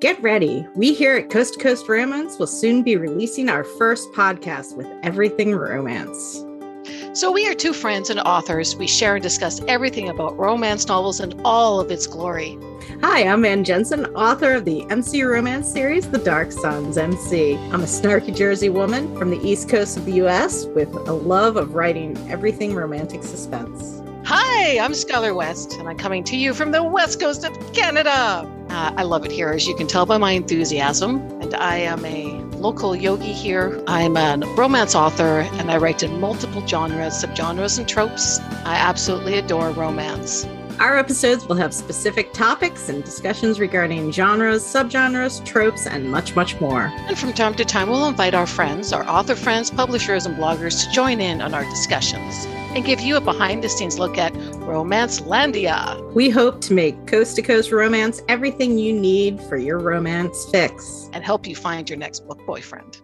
[0.00, 0.64] Get ready.
[0.76, 4.86] We here at Coast to Coast Romance will soon be releasing our first podcast with
[5.02, 6.44] everything romance.
[7.14, 8.76] So, we are two friends and authors.
[8.76, 12.56] We share and discuss everything about romance novels and all of its glory.
[13.02, 17.56] Hi, I'm Ann Jensen, author of the MC romance series, The Dark Sons MC.
[17.72, 21.56] I'm a snarky Jersey woman from the East Coast of the US with a love
[21.56, 24.00] of writing everything romantic suspense.
[24.24, 28.48] Hi, I'm Skylar West, and I'm coming to you from the west coast of Canada.
[28.78, 31.16] Uh, I love it here, as you can tell by my enthusiasm.
[31.42, 32.26] And I am a
[32.58, 33.82] local yogi here.
[33.88, 38.38] I'm a romance author, and I write in multiple genres, subgenres, and tropes.
[38.64, 40.46] I absolutely adore romance.
[40.80, 46.60] Our episodes will have specific topics and discussions regarding genres, subgenres, tropes, and much, much
[46.60, 46.82] more.
[47.08, 50.84] And from time to time, we'll invite our friends, our author friends, publishers, and bloggers
[50.84, 52.46] to join in on our discussions
[52.76, 56.14] and give you a behind the scenes look at Romancelandia.
[56.14, 61.10] We hope to make Coast to Coast Romance everything you need for your romance fix
[61.12, 63.00] and help you find your next book boyfriend.